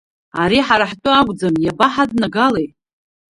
[0.41, 2.67] Ари ҳара ҳтәы акәӡам, иабаҳаднагалеи?